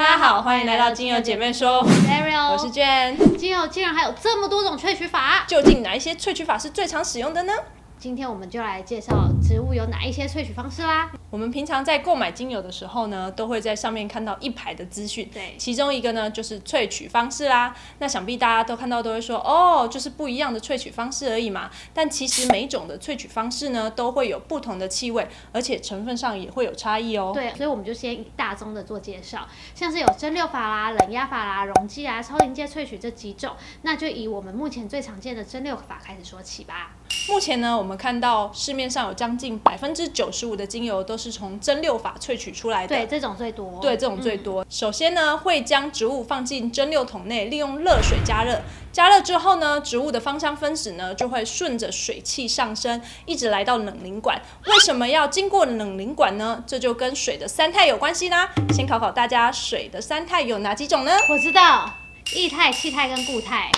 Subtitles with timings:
[0.00, 3.14] 大家好，欢迎来到精油姐妹说，Ariel，我是娟。
[3.36, 7.52] 精油竟然还有这么多种萃取法，究竟哪一些萃取法是最常使用的呢？
[8.00, 11.12] 今天我们就来介绍植物有哪一些萃取方式啦。
[11.28, 17.76] 我们平常在购买精油的时候呢，都会在上面看到一排的资讯，对其中一个呢就是萃取方式啦。
[17.98, 21.70] 那想必大家都看到都会说，哦，就是不一样的萃取方式而已嘛。
[21.92, 27.32] 但其实每一种的萃取方式呢，都会有不同的气味，而且成分上也会有差异哦。
[27.34, 36.92] 对，所以我们就先以大宗的做介绍，像是有蒸馏法啦、冷压法啦、溶剂啊、超临界萃取这几种，那就以我们目前最常见的蒸馏法开始说起吧。
[37.28, 42.96] 目前呢，我们看到市面上有将近百分之九十五的精油都是从蒸馏法萃取出来的。
[42.96, 43.78] 对，这种最多。
[43.80, 44.66] 对，这种最多。
[44.68, 48.60] 首先呢，会将植物放进蒸馏桶内，利用热水加热。
[48.92, 54.40] 加热之后呢，植物的芳香分子呢就会顺着水汽上升，一直来到冷凝管。
[54.66, 56.64] 为什么要经过冷凝管呢？
[56.66, 58.50] 这就跟水的三态有关系啦。
[58.72, 61.12] 先考考大家，水的三态有哪几种呢？
[61.28, 61.92] 我知道，
[62.34, 63.70] 液态、气态跟固态。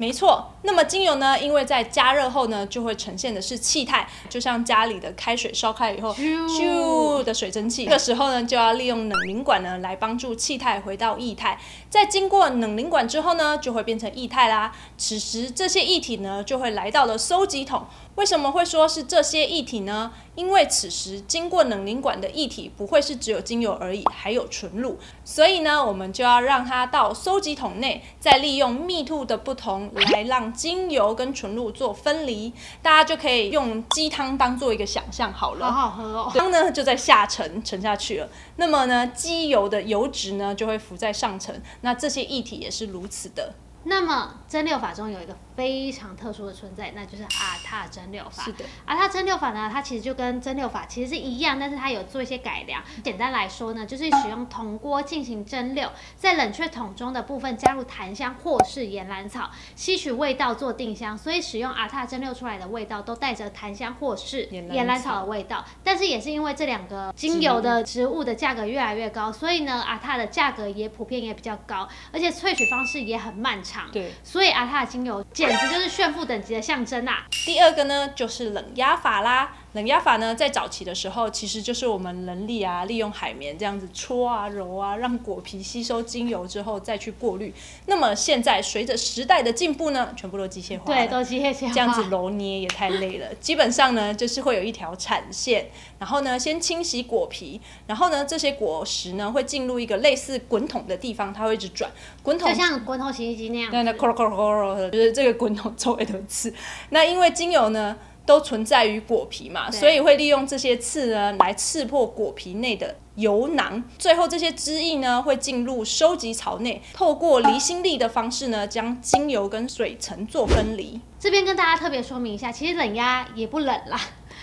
[0.00, 7.84] 没错，那么精油呢，因为在加热后呢，就会呈现的是气态，就像家里的开水烧开以后，咻的水蒸气。
[7.84, 11.58] 这个时候呢，就要利用冷凝管呢来帮助气态回到液态。
[11.88, 14.72] 在经过冷凝管之后呢，就会变成液态啦。
[14.96, 17.86] 此时这些液体呢，就会来到了收集桶。
[18.16, 20.10] 为什么会说是这些液体呢？
[20.34, 32.52] 因为此时经过冷凝管的液体不会是只有精油而已，还有纯露，所以呢，我们就要让它到收集桶内，再利用密度的不同来让精油跟纯露做分离。
[32.82, 35.70] 大家就可以用鸡汤当做一个想象好了。
[35.70, 36.32] 好好喝哦。
[36.34, 43.54] 汤呢就在下沉沉下去了，那么呢，机油的油脂呢就会浮在上层，那这些液体也是如此的。
[43.88, 48.42] 那么蒸馏法中有一个非常特殊的存在，那就是阿塔蒸馏法。
[48.42, 52.82] 是的，阿塔蒸馏法呢，它其实就跟蒸馏法其实是一样，但是它有做一些改良。
[53.02, 65.64] 简单来说呢，就是使用铜锅进行蒸馏，在冷却桶中的部分加入檀香或是岩兰草，吸取味道做定香，所以使用阿塔蒸馏出来的味道都带着檀香或是岩兰草的味道。
[65.82, 73.77] 但是也是因为这两个精油的植物的价格越来越高，所以呢，阿塔的价格也普遍也比较高，而且萃取方式也很漫长。
[73.92, 77.24] 对，所以阿塔的精油简直就是炫富等级的象征啊！
[77.44, 79.52] 第二个呢就是冷压法啦。
[79.72, 87.52] 冷压法呢，在早期的时候，其实就是我们人力啊，利用海绵这样子搓啊、揉啊，让果皮吸收精油之后再去过滤。
[87.84, 91.72] 那么现在随着时代的进步呢，全部都机械化了，对，都机械化。
[91.72, 93.26] 这样子揉捏也太累了。
[93.34, 95.68] 基本上呢，就是会有一条产线，
[95.98, 101.90] 然后呢，先清洗果皮，然后呢，这些果实呢会进入一个类似滚筒的地方，它会一直转，
[102.22, 103.72] 滚筒就像滚筒洗衣机那样子。
[103.72, 106.52] 对，那咕噜咕噜咕噜的，就是这个滚筒周围都刺。
[106.88, 107.94] 那因为精油呢
[108.28, 121.00] 都存在于果皮嘛，所以会利用这些刺呢来刺破果皮内的油囊，最后这些汁液呢会进入收集槽内，透过离心力的方式呢将精油跟水层做分离。
[121.18, 123.98] 这边跟大家特别说明一下，其实冷压也不冷啦，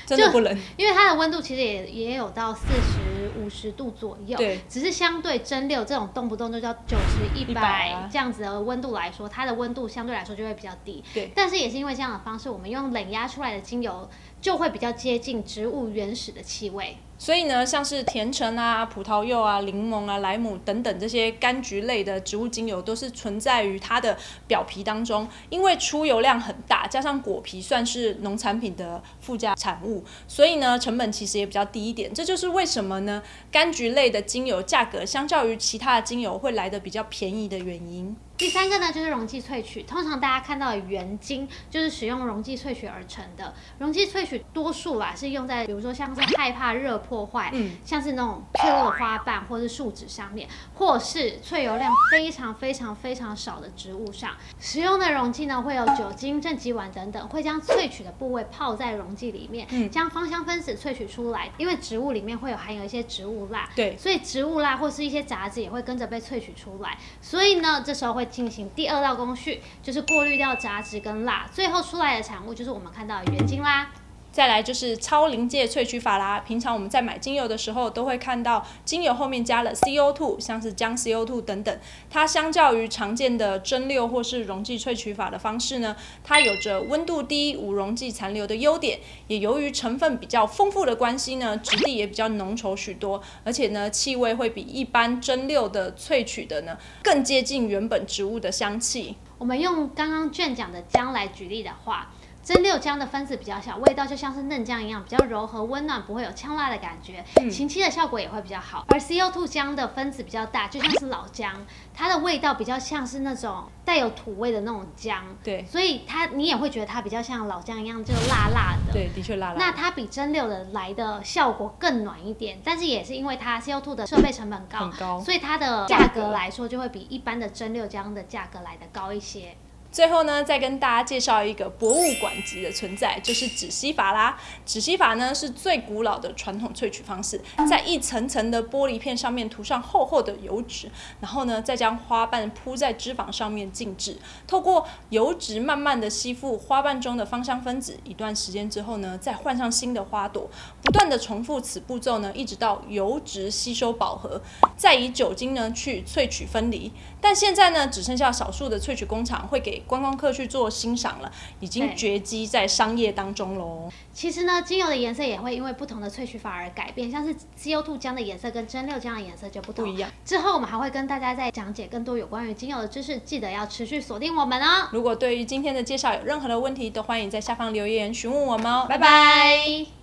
[0.07, 4.37] 真的不冷，因为它的温度其实也也有到四十五十度左右。
[4.37, 11.03] 对，只是相对蒸馏这种动不动就叫九十、一百啊这样子的温度来说，它的温度相对来说就会比较低。
[11.13, 14.09] 对但是也是因为这样的方式，我们用冷压出来的精油
[14.45, 16.95] 就会比较接近植物原始的气味。
[17.17, 25.27] 所以呢，像是甜橙啊、葡萄柚啊、柠檬啊、莱姆等等这些柑橘类的植物精油，都是存在于它的表皮当中。
[25.49, 32.13] 因为出油量很大，加上果皮算是农产品的附加产物，所以呢，成本其实也比较低一点。
[32.13, 38.15] 这就是为什么呢，柑橘类的精油价格相较于其他的精油会来的比较便宜的原因。
[38.37, 39.83] 第三个呢，就是溶剂萃取。
[39.83, 43.53] 通常大家看到的原精就是使用溶剂萃取而成的。
[43.79, 54.31] 溶剂萃取多数啦是用在比如说像是害怕热破坏，嗯像是那种脆弱的花瓣或是树脂上面，或是萃油量非常非常非常少的植物上。
[54.59, 61.49] 使用的溶剂呢会有酒精、正极烷等等，会将萃取的部位泡在溶剂里面，嗯将芳香分子萃取出来。
[61.57, 66.97] 因为植物里面会有含有一些植物蜡，对所以植物蜡或是一些杂质也会跟着被萃取出来。
[67.21, 73.89] 所以呢，这时候会进行第二道工序，就是过滤掉杂质跟蜡，最后出来的产物就是我们看到的原晶啦。
[74.35, 76.41] 再来就是超临界萃取法啦。
[76.41, 81.79] 平常我们在买精油的时候，都会看到精油后面加了 CO2，像是姜 CO2 等等。
[82.09, 88.99] 它相较于常见的蒸馏或是溶剂萃取法的方式呢，它有着温度低、无溶剂残留的优点。
[89.27, 99.15] 也由于成分比较丰富的关系呢，质地也比较浓稠许多，而且呢，气味会比一般蒸馏的萃取的呢更接近原本植物的香气。
[99.37, 102.11] 我们用刚刚卷讲的姜来举例的话，
[102.45, 108.85] 蒸馏浆的分子比较小，味道就像是嫩姜一样，比较柔和温暖，不会有呛辣的感觉，清漆的效果也会比较好。
[108.89, 118.93] 而 CO2 浆的分子比较大，就像是老姜，它的味道比较像是那种带有土味的那种姜，对，所以它你也会觉得它比较像老姜一样，就辣辣的。
[118.93, 119.55] 对，的确辣辣。
[119.57, 129.57] 那它比蒸馏的来的效果更暖一点，但是也是因为它 CO2 的设备成本高，很高所以它的价格来说就会比一般的蒸馏姜的价格来的高一些。
[129.95, 134.37] 最后呢，再跟大家介绍一个博物馆级的存在，就是纸吸法啦。
[134.65, 137.39] 纸吸法呢是最古老的传统萃取方式，
[137.69, 150.49] 在一层层的玻璃片上面涂上厚厚的油脂，然后呢再将花瓣铺在脂肪上面静置，透过油脂慢慢的吸附花瓣中的芳香分子，一段时间之后呢，再换上新的花朵，
[150.83, 154.41] 不断的重复此步骤呢，一直到油脂吸收饱和，
[154.75, 156.91] 再以酒精呢去萃取分离。
[157.21, 163.89] 但现在呢，只剩下少数的萃取工厂会给观光客去做欣赏了，已经对绝迹在商业当中喽。
[164.13, 169.85] 其实呢，精油的颜色也会因为不同的萃取法而改变，像是 CO2 浆的颜色跟蒸馏浆的颜色就不同。
[169.85, 170.09] 不一样。
[170.25, 174.87] 之后我们还会跟大家再讲解更多有关于精油的知识，记得要持续锁定我们哦。
[174.91, 178.85] 如果对于今天的介绍有任何的问题，都欢迎在下方留言询问我们哦。
[178.89, 179.05] 拜拜。
[179.05, 179.95] 拜